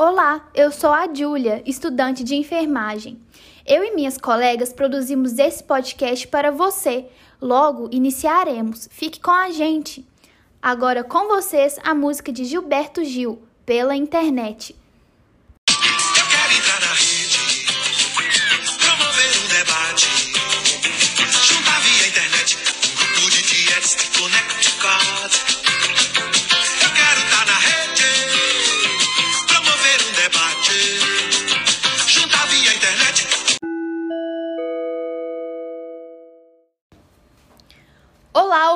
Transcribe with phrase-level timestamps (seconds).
[0.00, 3.20] Olá, eu sou a Júlia, estudante de enfermagem.
[3.66, 7.08] Eu e minhas colegas produzimos esse podcast para você.
[7.42, 8.88] Logo iniciaremos.
[8.92, 10.06] Fique com a gente.
[10.62, 14.76] Agora com vocês a música de Gilberto Gil, pela internet.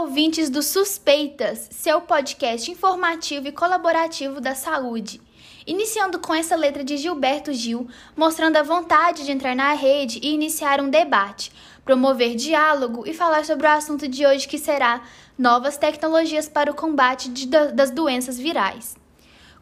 [0.02, 5.20] Ouvintes do Suspeitas, seu podcast informativo e colaborativo da saúde.
[5.64, 10.34] Iniciando com essa letra de Gilberto Gil, mostrando a vontade de entrar na rede e
[10.34, 11.52] iniciar um debate,
[11.84, 15.02] promover diálogo e falar sobre o assunto de hoje que será
[15.38, 18.96] novas tecnologias para o combate de- das doenças virais.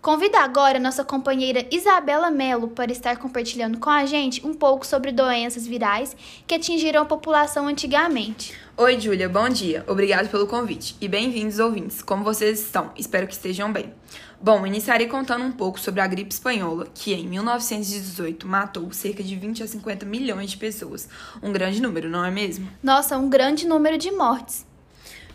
[0.01, 5.13] Convido agora nossa companheira Isabela Mello para estar compartilhando com a gente um pouco sobre
[5.13, 6.17] doenças virais
[6.47, 8.55] que atingiram a população antigamente.
[8.79, 9.85] Oi, Júlia, bom dia.
[9.87, 10.97] Obrigado pelo convite.
[11.03, 12.01] E bem-vindos, ouvintes.
[12.01, 12.93] Como vocês estão?
[12.97, 13.93] Espero que estejam bem.
[14.41, 19.37] Bom, iniciarei contando um pouco sobre a gripe espanhola, que em 1918 matou cerca de
[19.37, 21.11] 20 a 50 milhões de pessoas.
[21.43, 22.71] Um grande número, não é mesmo?
[22.83, 24.65] Nossa, um grande número de mortes.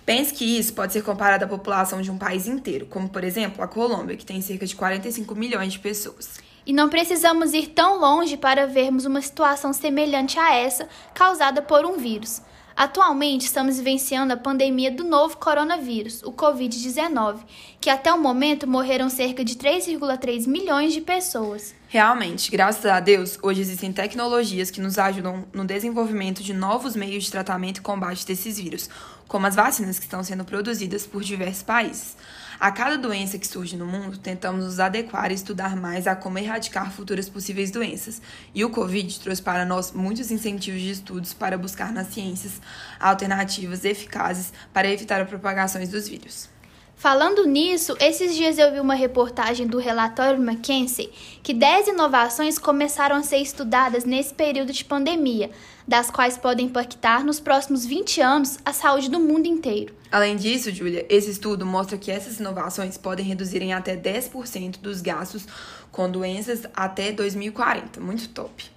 [0.05, 3.63] Pense que isso pode ser comparado à população de um país inteiro, como por exemplo
[3.63, 6.35] a Colômbia, que tem cerca de 45 milhões de pessoas.
[6.63, 11.85] E não precisamos ir tão longe para vermos uma situação semelhante a essa causada por
[11.85, 12.41] um vírus.
[12.75, 17.37] Atualmente estamos vivenciando a pandemia do novo coronavírus, o Covid-19,
[17.79, 21.73] que até o momento morreram cerca de 3,3 milhões de pessoas.
[21.87, 27.23] Realmente, graças a Deus, hoje existem tecnologias que nos ajudam no desenvolvimento de novos meios
[27.23, 28.89] de tratamento e combate desses vírus,
[29.27, 32.15] como as vacinas que estão sendo produzidas por diversos países.
[32.59, 36.39] A cada doença que surge no mundo, tentamos nos adequar e estudar mais a como
[36.39, 38.21] erradicar futuras possíveis doenças.
[38.53, 42.61] E o Covid trouxe para nós muitos incentivos de estudos para buscar nas ciências
[42.99, 46.49] alternativas eficazes para evitar a propagação dos vírus.
[46.95, 51.11] Falando nisso, esses dias eu vi uma reportagem do relatório McKinsey
[51.43, 55.51] que 10 inovações começaram a ser estudadas nesse período de pandemia,
[55.85, 59.93] das quais podem impactar nos próximos 20 anos a saúde do mundo inteiro.
[60.09, 65.01] Além disso, Júlia, esse estudo mostra que essas inovações podem reduzir em até 10% dos
[65.01, 65.45] gastos
[65.91, 67.99] com doenças até 2040.
[67.99, 68.71] Muito top.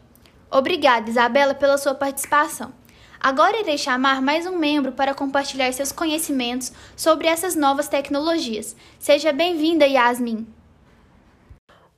[0.50, 2.72] Obrigada, Isabela, pela sua participação.
[3.20, 8.76] Agora irei chamar mais um membro para compartilhar seus conhecimentos sobre essas novas tecnologias.
[8.98, 10.46] Seja bem-vinda, Yasmin.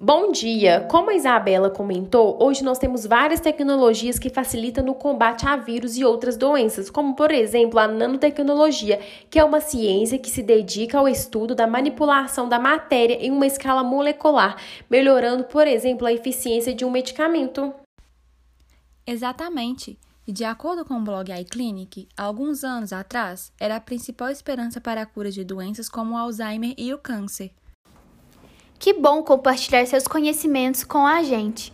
[0.02, 0.86] Bom dia!
[0.90, 5.94] Como a Isabela comentou, hoje nós temos várias tecnologias que facilitam no combate a vírus
[5.98, 8.98] e outras doenças, como por exemplo a nanotecnologia,
[9.28, 13.46] que é uma ciência que se dedica ao estudo da manipulação da matéria em uma
[13.46, 14.56] escala molecular,
[14.88, 17.74] melhorando, por exemplo, a eficiência de um medicamento.
[19.06, 19.98] Exatamente.
[20.30, 24.80] E de acordo com o blog iClinic, há alguns anos atrás, era a principal esperança
[24.80, 27.50] para a cura de doenças como o Alzheimer e o câncer.
[28.78, 31.72] Que bom compartilhar seus conhecimentos com a gente.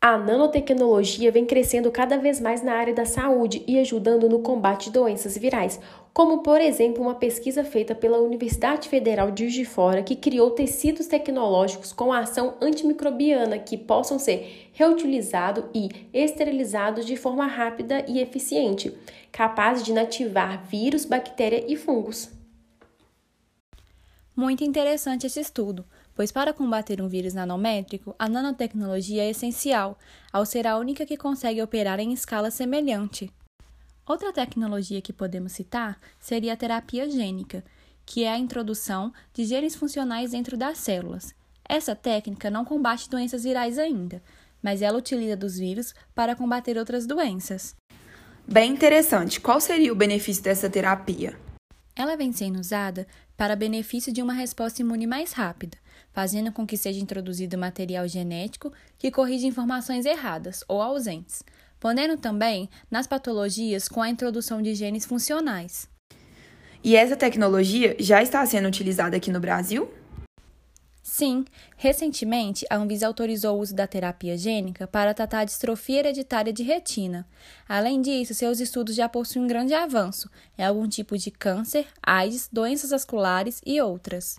[0.00, 4.84] A nanotecnologia vem crescendo cada vez mais na área da saúde e ajudando no combate
[4.84, 5.80] de doenças virais,
[6.12, 10.50] como por exemplo uma pesquisa feita pela Universidade Federal de Juiz de Fora que criou
[10.50, 18.20] tecidos tecnológicos com ação antimicrobiana que possam ser reutilizados e esterilizados de forma rápida e
[18.20, 18.92] eficiente,
[19.30, 22.30] capazes de inativar vírus, bactérias e fungos.
[24.34, 25.84] Muito interessante esse estudo,
[26.14, 29.98] pois para combater um vírus nanométrico, a nanotecnologia é essencial,
[30.32, 33.30] ao ser a única que consegue operar em escala semelhante.
[34.06, 37.64] Outra tecnologia que podemos citar seria a terapia gênica,
[38.04, 41.34] que é a introdução de genes funcionais dentro das células.
[41.68, 44.20] Essa técnica não combate doenças virais ainda,
[44.62, 47.76] mas ela utiliza dos vírus para combater outras doenças.
[48.46, 49.40] Bem interessante.
[49.40, 51.38] Qual seria o benefício dessa terapia?
[51.94, 53.06] Ela vem sendo usada
[53.36, 55.78] para benefício de uma resposta imune mais rápida,
[56.12, 61.44] fazendo com que seja introduzido material genético que corrige informações erradas ou ausentes,
[61.80, 65.88] podendo também nas patologias com a introdução de genes funcionais.
[66.84, 69.90] E essa tecnologia já está sendo utilizada aqui no Brasil?
[71.02, 71.44] Sim,
[71.76, 76.62] recentemente a Anvisa autorizou o uso da terapia gênica para tratar a distrofia hereditária de
[76.62, 77.26] retina.
[77.68, 82.48] Além disso, seus estudos já possuem um grande avanço em algum tipo de câncer, AIDS,
[82.52, 84.38] doenças vasculares e outras.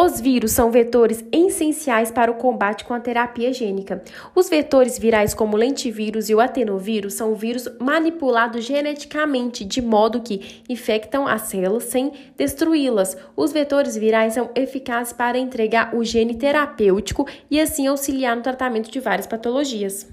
[0.00, 4.00] Os vírus são vetores essenciais para o combate com a terapia gênica.
[4.32, 10.20] Os vetores virais, como o lentivírus e o atenovírus, são vírus manipulados geneticamente, de modo
[10.20, 13.16] que infectam as células sem destruí-las.
[13.36, 18.92] Os vetores virais são eficazes para entregar o gene terapêutico e assim auxiliar no tratamento
[18.92, 20.06] de várias patologias.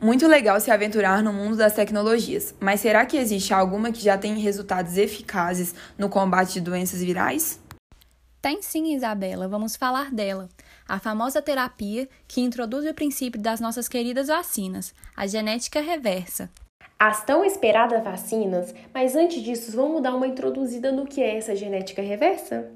[0.00, 4.18] Muito legal se aventurar no mundo das tecnologias, mas será que existe alguma que já
[4.18, 7.61] tem resultados eficazes no combate de doenças virais?
[8.42, 10.48] Tem sim, Isabela, vamos falar dela.
[10.88, 16.50] A famosa terapia que introduz o princípio das nossas queridas vacinas, a genética reversa.
[16.98, 21.54] As tão esperadas vacinas, mas antes disso, vamos dar uma introduzida no que é essa
[21.54, 22.68] genética reversa?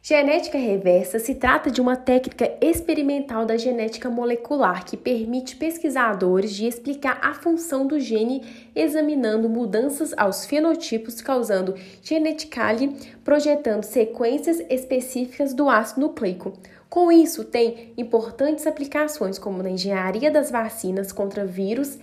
[0.00, 6.66] Genética reversa se trata de uma técnica experimental da genética molecular que permite pesquisadores de
[6.66, 15.68] explicar a função do gene examinando mudanças aos fenotipos causando genetically, projetando sequências específicas do
[15.68, 16.52] ácido nucleico.
[16.88, 21.98] Com isso, tem importantes aplicações como na engenharia das vacinas contra vírus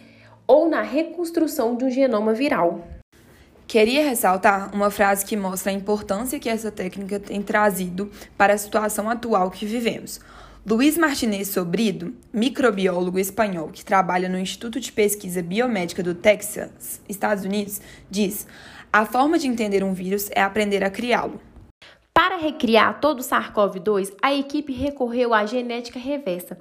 [0.46, 2.95] ou na reconstrução de um genoma viral.
[3.68, 8.58] Queria ressaltar uma frase que mostra a importância que essa técnica tem trazido para a
[8.58, 10.20] situação atual que vivemos.
[10.66, 17.44] Luiz Martinez Sobrido, microbiólogo espanhol que trabalha no Instituto de Pesquisa Biomédica do Texas, Estados
[17.44, 18.48] Unidos, diz:
[18.94, 21.42] a forma de entender um vírus é aprender a criá-lo.
[22.14, 26.58] Para recriar todo o SARS-CoV-2, a equipe recorreu à genética reversa,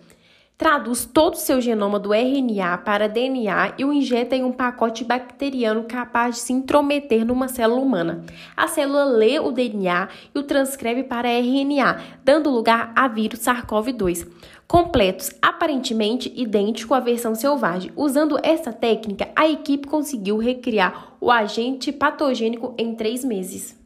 [0.57, 5.05] traduz todo o seu genoma do RNA para DNA e o injeta em um pacote
[5.05, 8.25] bacteriano capaz de se intrometer numa célula humana.
[8.57, 14.27] A célula lê o DNA e o transcreve para RNA, dando lugar a vírus SARS-CoV-2
[14.67, 17.93] completos, aparentemente idêntico à versão selvagem.
[17.95, 23.84] Usando essa técnica, a equipe conseguiu recriar o agente patogênico em três meses.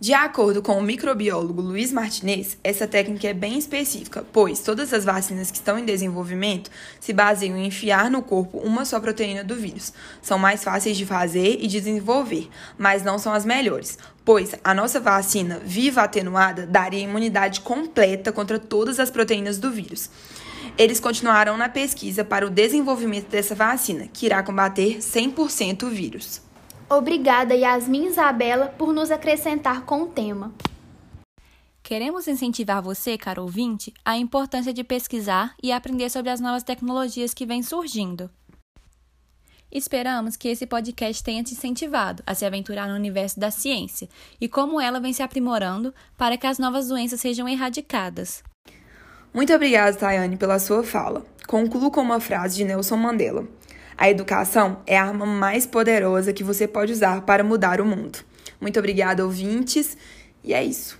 [0.00, 5.04] De acordo com o microbiólogo Luiz Martinez, essa técnica é bem específica, pois todas as
[5.04, 9.56] vacinas que estão em desenvolvimento se baseiam em enfiar no corpo uma só proteína do
[9.56, 9.92] vírus.
[10.22, 12.48] São mais fáceis de fazer e desenvolver,
[12.78, 18.56] mas não são as melhores, pois a nossa vacina viva atenuada daria imunidade completa contra
[18.56, 20.08] todas as proteínas do vírus.
[20.78, 26.46] Eles continuarão na pesquisa para o desenvolvimento dessa vacina, que irá combater 100% o vírus.
[26.90, 30.52] Obrigada, Yasmin Isabela, por nos acrescentar com o tema.
[31.82, 37.34] Queremos incentivar você, caro ouvinte, a importância de pesquisar e aprender sobre as novas tecnologias
[37.34, 38.30] que vêm surgindo.
[39.70, 44.08] Esperamos que esse podcast tenha te incentivado a se aventurar no universo da ciência
[44.40, 48.42] e como ela vem se aprimorando para que as novas doenças sejam erradicadas.
[49.32, 51.22] Muito obrigada, Tayane, pela sua fala.
[51.46, 53.46] Concluo com uma frase de Nelson Mandela.
[53.98, 58.20] A educação é a arma mais poderosa que você pode usar para mudar o mundo.
[58.60, 59.96] Muito obrigada, ouvintes,
[60.44, 60.96] e é isso.